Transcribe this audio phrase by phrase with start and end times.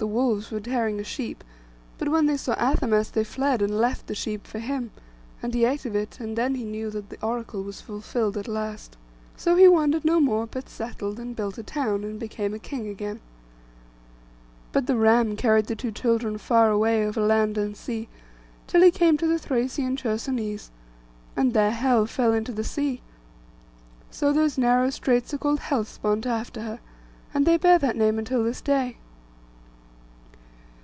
[0.00, 1.42] The wolves were tearing a sheep;
[1.98, 4.92] but when they saw Athamas they fled, and left the sheep for him,
[5.42, 8.46] and he ate of it; and then he knew that the oracle was fulfilled at
[8.46, 8.96] last.
[9.36, 12.86] So he wandered no more; but settled, and built a town, and became a king
[12.86, 13.18] again.
[14.70, 18.08] But the ram carried the two children far away over land and sea,
[18.68, 20.70] till he came to the Thracian Chersonese,
[21.36, 23.02] and there Helle fell into the sea.
[24.12, 26.78] So those narrow straits are called 'Hellespont,' after her;
[27.34, 28.98] and they bear that name until this day.